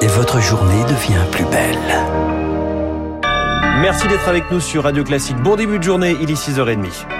et 0.00 0.06
votre 0.06 0.40
journée 0.40 0.82
devient 0.84 1.24
plus 1.30 1.44
belle. 1.44 1.78
Merci 3.80 4.08
d'être 4.08 4.28
avec 4.28 4.50
nous 4.50 4.60
sur 4.60 4.84
Radio 4.84 5.04
Classique. 5.04 5.36
Bon 5.42 5.56
début 5.56 5.78
de 5.78 5.84
journée, 5.84 6.16
il 6.20 6.30
est 6.30 6.34
6h30. 6.34 7.17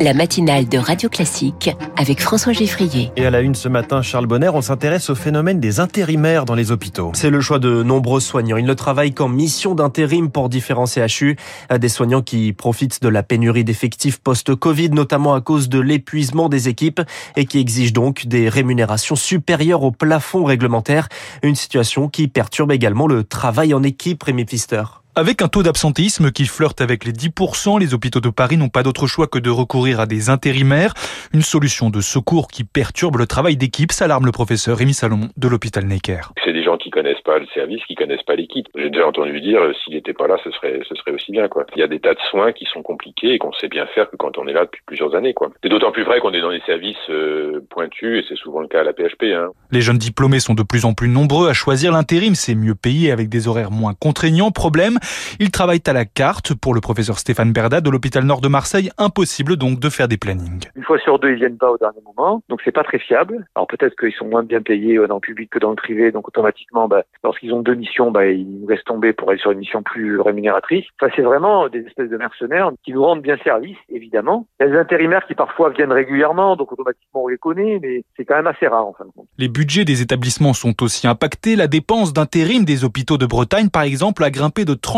La 0.00 0.14
matinale 0.14 0.68
de 0.68 0.78
Radio 0.78 1.08
Classique 1.08 1.70
avec 1.96 2.20
François 2.20 2.52
Geffrier. 2.52 3.10
Et 3.16 3.26
à 3.26 3.30
la 3.30 3.40
une 3.40 3.56
ce 3.56 3.68
matin, 3.68 4.00
Charles 4.00 4.26
Bonner, 4.26 4.50
on 4.54 4.62
s'intéresse 4.62 5.10
au 5.10 5.16
phénomène 5.16 5.58
des 5.58 5.80
intérimaires 5.80 6.44
dans 6.44 6.54
les 6.54 6.70
hôpitaux. 6.70 7.10
C'est 7.14 7.30
le 7.30 7.40
choix 7.40 7.58
de 7.58 7.82
nombreux 7.82 8.20
soignants. 8.20 8.56
Ils 8.56 8.64
ne 8.64 8.74
travaillent 8.74 9.12
qu'en 9.12 9.28
mission 9.28 9.74
d'intérim 9.74 10.30
pour 10.30 10.48
différents 10.48 10.86
CHU. 10.86 11.36
Des 11.76 11.88
soignants 11.88 12.22
qui 12.22 12.52
profitent 12.52 13.02
de 13.02 13.08
la 13.08 13.24
pénurie 13.24 13.64
d'effectifs 13.64 14.18
post-Covid, 14.20 14.90
notamment 14.90 15.34
à 15.34 15.40
cause 15.40 15.68
de 15.68 15.80
l'épuisement 15.80 16.48
des 16.48 16.68
équipes 16.68 17.00
et 17.34 17.46
qui 17.46 17.58
exigent 17.58 17.92
donc 17.92 18.26
des 18.26 18.48
rémunérations 18.48 19.16
supérieures 19.16 19.82
au 19.82 19.90
plafond 19.90 20.44
réglementaire. 20.44 21.08
Une 21.42 21.56
situation 21.56 22.08
qui 22.08 22.28
perturbe 22.28 22.70
également 22.70 23.08
le 23.08 23.24
travail 23.24 23.74
en 23.74 23.82
équipe, 23.82 24.22
Rémi 24.22 24.44
Pfister. 24.44 24.84
Avec 25.18 25.42
un 25.42 25.48
taux 25.48 25.64
d'absentéisme 25.64 26.30
qui 26.30 26.44
flirte 26.46 26.80
avec 26.80 27.04
les 27.04 27.10
10%, 27.10 27.80
les 27.80 27.92
hôpitaux 27.92 28.20
de 28.20 28.28
Paris 28.28 28.56
n'ont 28.56 28.68
pas 28.68 28.84
d'autre 28.84 29.08
choix 29.08 29.26
que 29.26 29.40
de 29.40 29.50
recourir 29.50 29.98
à 29.98 30.06
des 30.06 30.30
intérimaires. 30.30 30.94
Une 31.34 31.42
solution 31.42 31.90
de 31.90 32.00
secours 32.00 32.46
qui 32.46 32.62
perturbe 32.62 33.16
le 33.16 33.26
travail 33.26 33.56
d'équipe, 33.56 33.90
s'alarme 33.90 34.26
le 34.26 34.30
professeur 34.30 34.76
Rémi 34.76 34.94
Salomon 34.94 35.30
de 35.36 35.48
l'hôpital 35.48 35.86
Necker. 35.86 36.20
C'est 36.44 36.52
des 36.52 36.62
gens 36.62 36.76
qui 36.76 36.90
connaissent 36.90 37.20
pas 37.24 37.40
le 37.40 37.46
service, 37.52 37.82
qui 37.88 37.96
connaissent 37.96 38.22
pas 38.22 38.36
l'équipe. 38.36 38.68
J'ai 38.76 38.90
déjà 38.90 39.08
entendu 39.08 39.40
dire, 39.40 39.60
euh, 39.60 39.72
s'il 39.82 39.94
n'était 39.94 40.12
pas 40.12 40.28
là, 40.28 40.36
ce 40.44 40.52
serait, 40.52 40.82
ce 40.88 40.94
serait 40.94 41.10
aussi 41.10 41.32
bien, 41.32 41.48
quoi. 41.48 41.66
Il 41.74 41.80
y 41.80 41.82
a 41.82 41.88
des 41.88 41.98
tas 41.98 42.14
de 42.14 42.20
soins 42.30 42.52
qui 42.52 42.64
sont 42.72 42.84
compliqués 42.84 43.32
et 43.32 43.38
qu'on 43.38 43.52
sait 43.54 43.66
bien 43.66 43.86
faire 43.86 44.08
que 44.08 44.14
quand 44.14 44.38
on 44.38 44.46
est 44.46 44.52
là 44.52 44.66
depuis 44.66 44.82
plusieurs 44.86 45.16
années, 45.16 45.34
quoi. 45.34 45.50
C'est 45.64 45.68
d'autant 45.68 45.90
plus 45.90 46.04
vrai 46.04 46.20
qu'on 46.20 46.32
est 46.32 46.40
dans 46.40 46.52
des 46.52 46.62
services 46.64 46.96
euh, 47.10 47.60
pointus 47.70 48.22
et 48.22 48.24
c'est 48.28 48.38
souvent 48.38 48.60
le 48.60 48.68
cas 48.68 48.82
à 48.82 48.84
la 48.84 48.92
PHP, 48.92 49.24
hein. 49.34 49.48
Les 49.72 49.80
jeunes 49.80 49.98
diplômés 49.98 50.38
sont 50.38 50.54
de 50.54 50.62
plus 50.62 50.84
en 50.84 50.94
plus 50.94 51.08
nombreux 51.08 51.48
à 51.48 51.54
choisir 51.54 51.90
l'intérim. 51.90 52.36
C'est 52.36 52.54
mieux 52.54 52.76
payé 52.76 53.10
avec 53.10 53.28
des 53.28 53.48
horaires 53.48 53.72
moins 53.72 53.94
contraignants. 53.98 54.52
Problème, 54.52 54.98
ils 55.40 55.50
travaillent 55.50 55.82
à 55.86 55.92
la 55.92 56.04
carte. 56.04 56.54
Pour 56.54 56.74
le 56.74 56.80
professeur 56.80 57.18
Stéphane 57.18 57.52
Berda 57.52 57.80
de 57.80 57.90
l'hôpital 57.90 58.24
Nord 58.24 58.40
de 58.40 58.48
Marseille, 58.48 58.90
impossible 58.98 59.56
donc 59.56 59.80
de 59.80 59.88
faire 59.88 60.08
des 60.08 60.16
plannings. 60.16 60.68
Une 60.74 60.82
fois 60.84 60.98
sur 60.98 61.18
deux, 61.18 61.30
ils 61.30 61.36
viennent 61.36 61.58
pas 61.58 61.70
au 61.70 61.78
dernier 61.78 62.00
moment, 62.04 62.42
donc 62.48 62.60
c'est 62.64 62.72
pas 62.72 62.84
très 62.84 62.98
fiable. 62.98 63.46
Alors 63.54 63.66
peut-être 63.66 63.96
qu'ils 63.98 64.14
sont 64.14 64.26
moins 64.26 64.42
bien 64.42 64.62
payés 64.62 64.98
dans 65.08 65.16
le 65.16 65.20
public 65.20 65.50
que 65.50 65.58
dans 65.58 65.70
le 65.70 65.76
privé, 65.76 66.12
donc 66.12 66.28
automatiquement, 66.28 66.88
bah, 66.88 67.02
lorsqu'ils 67.22 67.52
ont 67.52 67.62
deux 67.62 67.74
missions, 67.74 68.10
bah, 68.10 68.26
ils 68.26 68.60
nous 68.60 68.68
laissent 68.68 68.84
tomber 68.84 69.12
pour 69.12 69.30
aller 69.30 69.38
sur 69.38 69.50
une 69.50 69.58
mission 69.58 69.82
plus 69.82 70.20
rémunératrice. 70.20 70.84
Enfin, 71.00 71.12
c'est 71.16 71.22
vraiment 71.22 71.68
des 71.68 71.80
espèces 71.80 72.10
de 72.10 72.16
mercenaires 72.16 72.70
qui 72.84 72.92
nous 72.92 73.04
rendent 73.04 73.22
bien 73.22 73.36
service, 73.44 73.76
évidemment. 73.88 74.46
Il 74.60 74.66
y 74.66 74.68
a 74.68 74.72
des 74.72 74.78
intérimaires 74.78 75.26
qui 75.26 75.34
parfois 75.34 75.70
viennent 75.70 75.92
régulièrement, 75.92 76.56
donc 76.56 76.72
automatiquement 76.72 77.24
on 77.24 77.28
les 77.28 77.38
connaît, 77.38 77.78
mais 77.82 78.04
c'est 78.16 78.24
quand 78.24 78.36
même 78.36 78.46
assez 78.46 78.66
rare 78.66 78.86
en 78.86 78.92
fin 78.92 79.04
de 79.04 79.10
compte. 79.10 79.26
Les 79.38 79.48
budgets 79.48 79.84
des 79.84 80.02
établissements 80.02 80.52
sont 80.52 80.82
aussi 80.82 81.06
impactés. 81.06 81.56
La 81.56 81.66
dépense 81.66 82.12
d'intérim 82.12 82.64
des 82.64 82.84
hôpitaux 82.84 83.18
de 83.18 83.26
Bretagne, 83.26 83.68
par 83.70 83.82
exemple, 83.82 84.24
a 84.24 84.30
grimpé 84.30 84.64
de 84.64 84.74
30% 84.74 84.97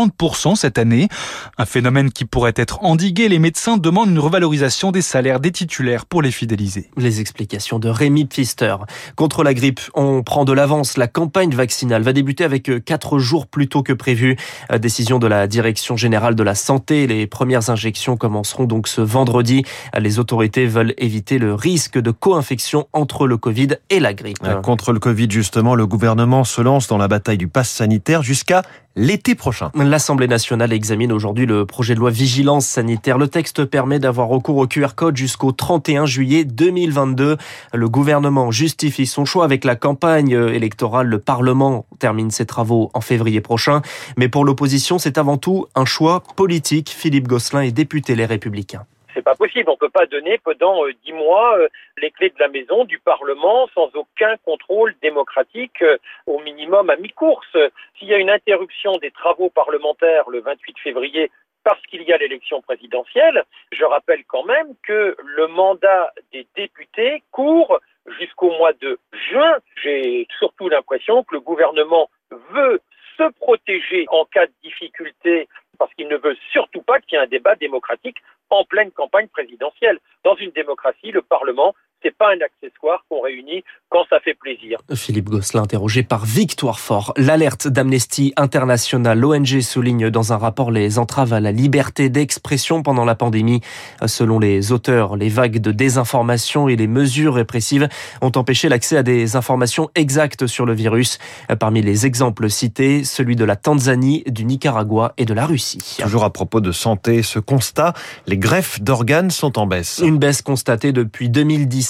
cette 0.55 0.77
année. 0.77 1.09
Un 1.57 1.65
phénomène 1.65 2.11
qui 2.11 2.25
pourrait 2.25 2.53
être 2.55 2.83
endigué. 2.83 3.27
Les 3.27 3.39
médecins 3.39 3.77
demandent 3.77 4.09
une 4.09 4.19
revalorisation 4.19 4.91
des 4.91 5.01
salaires 5.01 5.39
des 5.39 5.51
titulaires 5.51 6.05
pour 6.05 6.21
les 6.21 6.31
fidéliser. 6.31 6.89
Les 6.97 7.19
explications 7.19 7.79
de 7.79 7.89
Rémi 7.89 8.25
Pfister. 8.25 8.75
Contre 9.15 9.43
la 9.43 9.53
grippe, 9.53 9.81
on 9.93 10.23
prend 10.23 10.45
de 10.45 10.53
l'avance. 10.53 10.97
La 10.97 11.07
campagne 11.07 11.53
vaccinale 11.53 12.01
va 12.03 12.13
débuter 12.13 12.43
avec 12.43 12.71
quatre 12.85 13.19
jours 13.19 13.47
plus 13.47 13.67
tôt 13.67 13.83
que 13.83 13.93
prévu. 13.93 14.37
Décision 14.79 15.19
de 15.19 15.27
la 15.27 15.47
Direction 15.47 15.97
générale 15.97 16.35
de 16.35 16.43
la 16.43 16.55
santé. 16.55 17.07
Les 17.07 17.27
premières 17.27 17.69
injections 17.69 18.17
commenceront 18.17 18.65
donc 18.65 18.87
ce 18.87 19.01
vendredi. 19.01 19.63
Les 19.97 20.19
autorités 20.19 20.65
veulent 20.65 20.93
éviter 20.97 21.37
le 21.37 21.53
risque 21.53 21.99
de 21.99 22.11
co-infection 22.11 22.87
entre 22.93 23.27
le 23.27 23.37
Covid 23.37 23.69
et 23.89 23.99
la 23.99 24.13
grippe. 24.13 24.47
Contre 24.63 24.93
le 24.93 24.99
Covid, 24.99 25.27
justement, 25.29 25.75
le 25.75 25.85
gouvernement 25.85 26.43
se 26.43 26.61
lance 26.61 26.87
dans 26.87 26.97
la 26.97 27.07
bataille 27.07 27.37
du 27.37 27.47
pass 27.47 27.69
sanitaire 27.69 28.23
jusqu'à 28.23 28.63
l'été 28.95 29.35
prochain. 29.35 29.71
L'Assemblée 29.75 30.27
nationale 30.27 30.73
examine 30.73 31.11
aujourd'hui 31.11 31.45
le 31.45 31.65
projet 31.65 31.95
de 31.95 31.99
loi 31.99 32.09
vigilance 32.09 32.65
sanitaire. 32.65 33.17
Le 33.17 33.27
texte 33.27 33.65
permet 33.65 33.99
d'avoir 33.99 34.27
recours 34.27 34.57
au 34.57 34.67
QR 34.67 34.95
code 34.95 35.17
jusqu'au 35.17 35.51
31 35.51 36.05
juillet 36.05 36.43
2022. 36.45 37.37
Le 37.73 37.89
gouvernement 37.89 38.51
justifie 38.51 39.05
son 39.05 39.25
choix 39.25 39.45
avec 39.45 39.63
la 39.63 39.75
campagne 39.75 40.31
électorale. 40.31 41.07
Le 41.07 41.19
Parlement 41.19 41.85
termine 41.99 42.31
ses 42.31 42.45
travaux 42.45 42.91
en 42.93 43.01
février 43.01 43.41
prochain. 43.41 43.81
Mais 44.17 44.27
pour 44.27 44.45
l'opposition, 44.45 44.99
c'est 44.99 45.17
avant 45.17 45.37
tout 45.37 45.67
un 45.75 45.85
choix 45.85 46.23
politique. 46.35 46.89
Philippe 46.89 47.27
Gosselin 47.27 47.61
est 47.61 47.71
député 47.71 48.15
Les 48.15 48.25
Républicains. 48.25 48.85
C'est 49.13 49.21
pas 49.21 49.35
possible. 49.35 49.69
On 49.69 49.77
peut 49.77 49.89
pas 49.89 50.05
donner 50.05 50.37
pendant 50.37 50.87
dix 51.03 51.13
mois 51.13 51.57
les 51.97 52.11
clés 52.11 52.29
de 52.29 52.39
la 52.39 52.47
maison 52.47 52.85
du 52.85 52.99
Parlement 52.99 53.67
sans 53.73 53.89
aucun 53.95 54.37
contrôle 54.45 54.95
démocratique, 55.01 55.83
au 56.25 56.39
minimum 56.39 56.89
à 56.89 56.95
mi-course. 56.95 57.57
S'il 57.97 58.07
y 58.07 58.13
a 58.13 58.17
une 58.17 58.29
interruption 58.29 58.97
des 58.97 59.11
travaux 59.11 59.49
parlementaires 59.49 60.29
le 60.29 60.39
28 60.39 60.79
février 60.79 61.31
parce 61.63 61.81
qu'il 61.87 62.01
y 62.03 62.13
a 62.13 62.17
l'élection 62.17 62.61
présidentielle, 62.61 63.43
je 63.71 63.85
rappelle 63.85 64.23
quand 64.25 64.43
même 64.45 64.73
que 64.83 65.15
le 65.23 65.47
mandat 65.47 66.11
des 66.31 66.47
députés 66.55 67.23
court 67.31 67.79
jusqu'au 68.19 68.51
mois 68.51 68.73
de 68.73 68.97
juin. 69.29 69.57
J'ai 69.83 70.27
surtout 70.39 70.69
l'impression 70.69 71.23
que 71.23 71.35
le 71.35 71.41
gouvernement 71.41 72.09
veut 72.51 72.81
se 73.17 73.31
protéger 73.39 74.05
en 74.09 74.25
cas 74.25 74.47
de 74.47 74.53
difficulté 74.63 75.47
parce 75.77 75.93
qu'il 75.95 76.07
ne 76.07 76.17
veut 76.17 76.37
surtout 76.51 76.81
pas 76.81 76.99
qu'il 76.99 77.17
y 77.17 77.19
ait 77.19 77.23
un 77.23 77.27
débat 77.27 77.55
démocratique 77.55 78.17
en 78.51 78.63
pleine 78.65 78.91
campagne 78.91 79.27
présidentielle. 79.27 79.99
Dans 80.23 80.35
une 80.35 80.51
démocratie, 80.51 81.11
le 81.11 81.21
Parlement, 81.21 81.73
c'est 82.01 82.15
pas 82.15 82.29
un 82.29 82.39
accessoire 82.43 83.03
qu'on 83.09 83.21
réunit 83.21 83.63
quand 83.89 84.05
ça 84.09 84.19
fait 84.19 84.33
plaisir. 84.33 84.79
Philippe 84.95 85.29
Gosselin, 85.29 85.63
interrogé 85.63 86.03
par 86.03 86.25
Victoire 86.25 86.79
Fort. 86.79 87.13
L'alerte 87.17 87.67
d'Amnesty 87.67 88.33
International. 88.37 89.19
L'ONG 89.19 89.59
souligne 89.59 90.09
dans 90.09 90.33
un 90.33 90.37
rapport 90.37 90.71
les 90.71 90.97
entraves 90.97 91.33
à 91.33 91.39
la 91.39 91.51
liberté 91.51 92.09
d'expression 92.09 92.83
pendant 92.83 93.05
la 93.05 93.15
pandémie. 93.15 93.61
Selon 94.05 94.39
les 94.39 94.71
auteurs, 94.71 95.17
les 95.17 95.29
vagues 95.29 95.59
de 95.59 95.71
désinformation 95.71 96.69
et 96.69 96.75
les 96.75 96.87
mesures 96.87 97.35
répressives 97.35 97.89
ont 98.21 98.31
empêché 98.35 98.69
l'accès 98.69 98.97
à 98.97 99.03
des 99.03 99.35
informations 99.35 99.89
exactes 99.95 100.47
sur 100.47 100.65
le 100.65 100.73
virus. 100.73 101.19
Parmi 101.59 101.81
les 101.81 102.05
exemples 102.05 102.49
cités, 102.49 103.03
celui 103.03 103.35
de 103.35 103.43
la 103.43 103.55
Tanzanie, 103.55 104.23
du 104.27 104.45
Nicaragua 104.45 105.13
et 105.17 105.25
de 105.25 105.33
la 105.33 105.45
Russie. 105.45 105.97
Toujours 106.01 106.23
à 106.23 106.31
propos 106.31 106.61
de 106.61 106.71
santé, 106.71 107.23
ce 107.23 107.39
constat, 107.39 107.93
les 108.25 108.37
greffes 108.37 108.81
d'organes 108.81 109.31
sont 109.31 109.59
en 109.59 109.67
baisse. 109.67 110.01
Une 110.03 110.17
baisse 110.17 110.41
constatée 110.41 110.93
depuis 110.93 111.29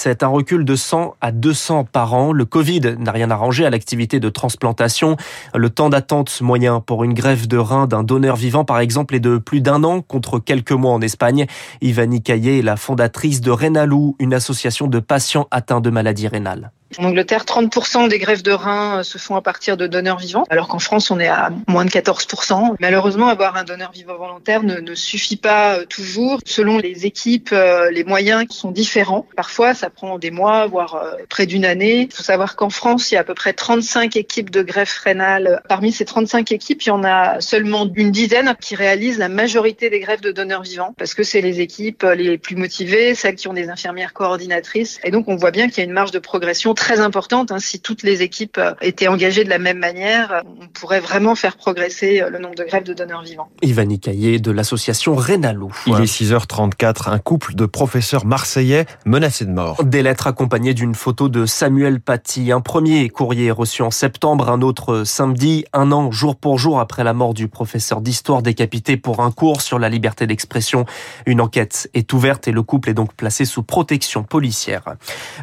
2017, 0.02 0.22
un 0.24 0.28
recul 0.28 0.64
de 0.64 0.74
100 0.74 1.14
à 1.20 1.30
200 1.30 1.84
par 1.84 2.14
an. 2.14 2.32
Le 2.32 2.44
Covid 2.44 2.96
n'a 2.98 3.12
rien 3.12 3.30
arrangé 3.30 3.64
à 3.64 3.70
l'activité 3.70 4.18
de 4.18 4.28
transplantation. 4.28 5.16
Le 5.54 5.70
temps 5.70 5.90
d'attente 5.90 6.40
moyen 6.40 6.80
pour 6.80 7.04
une 7.04 7.14
greffe 7.14 7.46
de 7.46 7.56
rein 7.56 7.86
d'un 7.86 8.02
donneur 8.02 8.34
vivant, 8.36 8.64
par 8.64 8.80
exemple, 8.80 9.14
est 9.14 9.20
de 9.20 9.38
plus 9.38 9.60
d'un 9.60 9.84
an 9.84 10.00
contre 10.00 10.40
quelques 10.40 10.72
mois 10.72 10.92
en 10.92 11.00
Espagne. 11.00 11.46
Ivani 11.82 12.20
Caillé 12.22 12.58
est 12.58 12.62
la 12.62 12.76
fondatrice 12.76 13.40
de 13.40 13.50
Rénalou, 13.50 14.16
une 14.18 14.34
association 14.34 14.88
de 14.88 14.98
patients 14.98 15.46
atteints 15.50 15.80
de 15.80 15.90
maladies 15.90 16.28
rénales. 16.28 16.72
En 16.98 17.04
Angleterre, 17.04 17.44
30% 17.44 18.08
des 18.08 18.18
greffes 18.18 18.42
de 18.42 18.52
reins 18.52 19.02
se 19.02 19.18
font 19.18 19.36
à 19.36 19.42
partir 19.42 19.76
de 19.76 19.86
donneurs 19.86 20.18
vivants, 20.18 20.44
alors 20.50 20.68
qu'en 20.68 20.78
France, 20.78 21.10
on 21.10 21.18
est 21.20 21.28
à 21.28 21.50
moins 21.68 21.84
de 21.84 21.90
14%. 21.90 22.76
Malheureusement, 22.80 23.28
avoir 23.28 23.56
un 23.56 23.64
donneur 23.64 23.92
vivant 23.92 24.16
volontaire 24.16 24.62
ne, 24.62 24.94
suffit 24.94 25.36
pas 25.36 25.84
toujours. 25.86 26.40
Selon 26.44 26.78
les 26.78 27.06
équipes, 27.06 27.54
les 27.90 28.04
moyens 28.04 28.44
sont 28.50 28.70
différents. 28.70 29.26
Parfois, 29.36 29.74
ça 29.74 29.90
prend 29.90 30.18
des 30.18 30.30
mois, 30.30 30.66
voire 30.66 31.02
près 31.28 31.46
d'une 31.46 31.64
année. 31.64 32.08
Il 32.10 32.14
faut 32.14 32.22
savoir 32.22 32.56
qu'en 32.56 32.70
France, 32.70 33.10
il 33.10 33.14
y 33.14 33.16
a 33.16 33.20
à 33.20 33.24
peu 33.24 33.34
près 33.34 33.52
35 33.52 34.16
équipes 34.16 34.50
de 34.50 34.62
greffe 34.62 34.98
rénale. 34.98 35.62
Parmi 35.68 35.92
ces 35.92 36.04
35 36.04 36.52
équipes, 36.52 36.82
il 36.82 36.88
y 36.88 36.92
en 36.92 37.04
a 37.04 37.40
seulement 37.40 37.88
une 37.94 38.10
dizaine 38.10 38.54
qui 38.60 38.74
réalisent 38.74 39.18
la 39.18 39.28
majorité 39.28 39.90
des 39.90 40.00
greffes 40.00 40.20
de 40.20 40.32
donneurs 40.32 40.62
vivants, 40.62 40.94
parce 40.98 41.14
que 41.14 41.22
c'est 41.22 41.40
les 41.40 41.60
équipes 41.60 42.04
les 42.16 42.38
plus 42.38 42.56
motivées, 42.56 43.14
celles 43.14 43.36
qui 43.36 43.48
ont 43.48 43.52
des 43.52 43.68
infirmières 43.68 44.12
coordinatrices. 44.12 44.98
Et 45.04 45.10
donc, 45.10 45.28
on 45.28 45.36
voit 45.36 45.50
bien 45.50 45.68
qu'il 45.68 45.78
y 45.78 45.80
a 45.80 45.84
une 45.84 45.92
marge 45.92 46.10
de 46.10 46.18
progression 46.18 46.74
très 46.82 46.98
importante. 46.98 47.52
Hein. 47.52 47.60
Si 47.60 47.78
toutes 47.78 48.02
les 48.02 48.22
équipes 48.22 48.60
étaient 48.80 49.06
engagées 49.06 49.44
de 49.44 49.48
la 49.48 49.60
même 49.60 49.78
manière, 49.78 50.42
on 50.60 50.66
pourrait 50.66 50.98
vraiment 50.98 51.36
faire 51.36 51.56
progresser 51.56 52.24
le 52.28 52.38
nombre 52.40 52.56
de 52.56 52.64
greffes 52.64 52.82
de 52.82 52.92
donneurs 52.92 53.22
vivants. 53.22 53.48
Ivani 53.62 54.00
Caillé 54.00 54.40
de 54.40 54.50
l'association 54.50 55.14
Rénalou. 55.14 55.72
Il 55.86 55.94
est 55.94 56.12
6h34, 56.12 57.08
un 57.08 57.20
couple 57.20 57.54
de 57.54 57.66
professeurs 57.66 58.26
marseillais 58.26 58.86
menacés 59.06 59.44
de 59.44 59.52
mort. 59.52 59.84
Des 59.84 60.02
lettres 60.02 60.26
accompagnées 60.26 60.74
d'une 60.74 60.96
photo 60.96 61.28
de 61.28 61.46
Samuel 61.46 62.00
Paty. 62.00 62.50
Un 62.50 62.60
premier 62.60 63.08
courrier 63.10 63.52
reçu 63.52 63.82
en 63.82 63.92
septembre, 63.92 64.50
un 64.50 64.60
autre 64.60 65.04
samedi, 65.04 65.64
un 65.72 65.92
an 65.92 66.10
jour 66.10 66.34
pour 66.34 66.58
jour 66.58 66.80
après 66.80 67.04
la 67.04 67.12
mort 67.12 67.32
du 67.32 67.46
professeur 67.46 68.00
d'histoire 68.00 68.42
décapité 68.42 68.96
pour 68.96 69.20
un 69.20 69.30
cours 69.30 69.62
sur 69.62 69.78
la 69.78 69.88
liberté 69.88 70.26
d'expression. 70.26 70.84
Une 71.26 71.40
enquête 71.40 71.88
est 71.94 72.12
ouverte 72.12 72.48
et 72.48 72.52
le 72.52 72.64
couple 72.64 72.90
est 72.90 72.94
donc 72.94 73.14
placé 73.14 73.44
sous 73.44 73.62
protection 73.62 74.24
policière. 74.24 74.82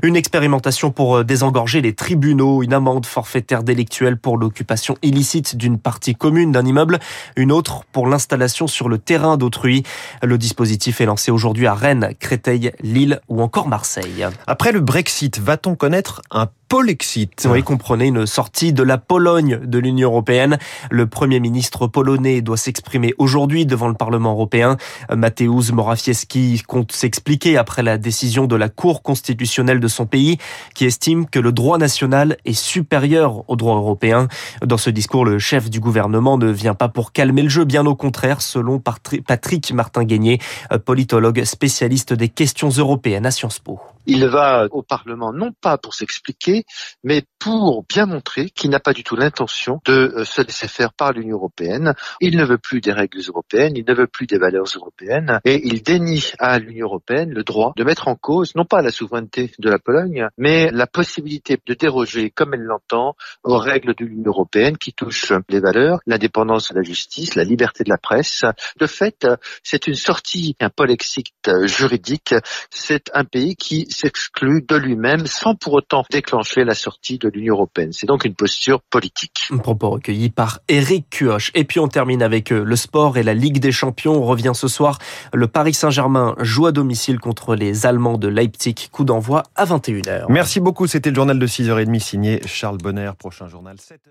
Une 0.04 0.18
expérimentation 0.18 0.92
pour 0.92 1.24
désengorger 1.30 1.82
les 1.82 1.94
tribunaux, 1.94 2.64
une 2.64 2.74
amende 2.74 3.06
forfaitaire 3.06 3.62
délictuelle 3.62 4.18
pour 4.18 4.36
l'occupation 4.36 4.98
illicite 5.04 5.56
d'une 5.56 5.78
partie 5.78 6.16
commune 6.16 6.52
d'un 6.52 6.66
immeuble, 6.66 6.98
une 7.36 7.52
autre 7.52 7.84
pour 7.92 8.08
l'installation 8.08 8.66
sur 8.66 8.90
le 8.90 8.98
terrain 8.98 9.38
d'autrui. 9.38 9.84
Le 10.24 10.40
dispositif 10.40 11.02
est 11.02 11.06
lancé 11.06 11.30
aujourd'hui 11.30 11.68
à 11.68 11.76
Rennes, 11.76 12.16
Créteil, 12.20 12.72
Lille 12.82 13.22
ou 13.30 13.44
encore 13.44 13.68
Marseille. 13.68 14.26
Après 14.48 14.72
le 14.72 14.80
Brexit, 14.80 15.38
va-t-on 15.38 15.76
connaître 15.76 16.24
un 16.32 16.48
Polexit. 16.70 17.48
Oui, 17.50 17.64
comprenez 17.64 18.06
une 18.06 18.28
sortie 18.28 18.74
de 18.74 18.84
la 18.84 19.00
Pologne 19.00 19.60
de 19.64 19.80
l'Union 19.80 20.10
européenne. 20.10 20.60
Le 20.92 21.08
Premier 21.08 21.40
ministre 21.40 21.88
polonais 21.88 22.42
doit 22.42 22.58
s'exprimer 22.58 23.16
aujourd'hui 23.18 23.66
devant 23.66 23.88
le 23.88 23.96
Parlement 23.96 24.34
européen. 24.34 24.78
Mateusz 25.12 25.72
Morawiecki 25.72 26.62
compte 26.68 26.92
s'expliquer 26.92 27.58
après 27.58 27.82
la 27.82 27.98
décision 27.98 28.46
de 28.46 28.56
la 28.56 28.70
Cour 28.70 29.02
constitutionnelle 29.02 29.80
de 29.80 29.88
son 29.88 30.06
pays 30.06 30.38
qui 30.76 30.86
estime 30.86 31.26
que 31.26 31.40
le 31.40 31.52
droit 31.52 31.80
national 31.80 32.38
est 32.46 32.54
supérieur 32.54 33.50
au 33.50 33.56
droit 33.56 33.76
européen. 33.76 34.28
Dans 34.64 34.78
ce 34.78 34.92
discours, 34.92 35.26
le 35.26 35.40
chef 35.40 35.72
du 35.72 35.80
gouvernement 35.80 36.38
ne 36.38 36.52
vient 36.52 36.76
pas 36.76 36.88
pour 36.88 37.14
calmer 37.14 37.42
le 37.42 37.50
jeu, 37.50 37.66
bien 37.66 37.88
au 37.88 37.96
contraire, 37.96 38.42
selon 38.42 38.80
Patrick 38.80 39.74
Martin-Guégné, 39.74 40.40
politologue 40.86 41.44
spécialiste 41.46 42.14
des 42.14 42.30
questions 42.30 42.70
européennes 42.70 43.26
à 43.26 43.32
Sciences 43.32 43.58
Po. 43.58 43.80
Il 44.06 44.26
va 44.28 44.68
au 44.72 44.82
Parlement 44.82 45.34
non 45.34 45.52
pas 45.52 45.78
pour 45.78 45.94
s'expliquer, 45.94 46.64
mais 47.04 47.24
pour 47.38 47.84
bien 47.88 48.06
montrer 48.06 48.50
qu'il 48.50 48.70
n'a 48.70 48.80
pas 48.80 48.94
du 48.94 49.04
tout 49.04 49.16
l'intention 49.16 49.82
de 49.86 50.14
euh, 50.16 50.26
se 50.26 50.42
laisser 50.42 50.68
faire 50.68 50.94
par 50.94 51.14
l'Union 51.14 51.38
européenne. 51.38 51.94
Il 52.22 52.38
ne 52.38 52.44
veut 52.44 52.58
plus 52.58 52.82
des 52.82 52.92
règles 52.92 53.20
européennes, 53.28 53.74
il 53.76 53.86
ne 53.86 53.94
veut 53.94 54.08
plus 54.08 54.28
des 54.28 54.38
valeurs 54.38 54.68
européennes, 54.76 55.40
et 55.46 55.62
il 55.68 55.84
dénie 55.84 56.32
à 56.40 56.60
l'Union 56.60 56.88
européenne 56.88 57.32
le 57.32 57.44
droit 57.44 57.74
de 57.76 57.84
mettre 57.84 58.08
en 58.08 58.16
cause 58.16 58.56
non 58.56 58.66
pas 58.66 58.82
la 58.82 58.92
souveraineté 58.92 59.52
de 59.60 59.70
la 59.70 59.80
Pologne, 59.80 60.28
mais 60.38 60.70
la 60.72 60.88
possibilité 60.88 61.60
de 61.66 61.74
déroger, 61.74 62.30
comme 62.30 62.54
elle 62.54 62.64
l'entend, 62.64 63.16
aux 63.44 63.58
règles 63.58 63.96
de 63.96 64.06
l'Union 64.06 64.30
européenne 64.32 64.78
qui 64.78 64.94
touchent 64.94 65.34
les 65.50 65.60
valeurs, 65.60 66.00
l'indépendance 66.06 66.70
de 66.72 66.76
la 66.76 66.84
justice, 66.84 67.36
la 67.36 67.44
liberté 67.44 67.84
de 67.84 67.90
la 67.90 67.98
presse. 67.98 68.46
De 68.80 68.88
fait, 68.88 69.28
c'est 69.64 69.88
une 69.88 69.96
sortie, 69.96 70.56
un 70.60 70.70
polexite 70.70 71.28
juridique. 71.66 72.34
C'est 72.70 73.10
un 73.14 73.24
pays 73.24 73.56
qui 73.56 73.88
s'exclut 73.92 74.66
de 74.68 74.76
lui-même 74.76 75.28
sans 75.28 75.56
pour 75.56 75.74
autant 75.74 76.04
déclencher 76.10 76.64
la 76.64 76.74
sortie 76.74 77.18
de 77.18 77.30
l'Union 77.30 77.56
européenne. 77.56 77.92
C'est 77.92 78.08
donc 78.08 78.26
une 78.26 78.36
posture 78.36 78.82
politique. 78.82 79.48
Un 79.52 79.58
propos 79.58 79.90
recueilli 79.92 80.30
par 80.30 80.60
Eric 80.68 81.10
Cuoche. 81.10 81.52
Et 81.56 81.64
puis 81.64 81.80
on 81.80 81.88
termine 81.88 82.22
avec 82.22 82.52
euh, 82.52 82.64
le 82.64 82.76
sport 82.76 83.18
et 83.18 83.24
la 83.24 83.34
Ligue 83.34 83.60
des 83.60 83.72
Champions. 83.72 84.14
On 84.14 84.26
revient 84.26 84.52
ce 84.54 84.68
soir. 84.68 85.00
Le 85.34 85.48
Paris 85.48 85.74
Saint-Germain 85.74 86.36
joue 86.40 86.68
à 86.68 86.72
domicile 86.72 87.20
contre 87.20 87.56
les 87.56 87.86
Allemands 87.86 88.18
de 88.18 88.28
Leipzig. 88.28 88.90
Coup 88.92 89.04
d'envoi 89.04 89.44
à 89.56 89.66
21h. 89.66 90.26
Merci 90.30 90.60
beaucoup. 90.60 90.88
C'était 90.88 91.10
le 91.10 91.16
journal 91.16 91.40
de 91.40 91.48
6h30 91.48 92.00
signé 92.00 92.42
Charles 92.46 92.78
Bonner. 92.78 93.12
Prochain 93.18 93.48
journal 93.48 93.76
7h. 93.76 94.10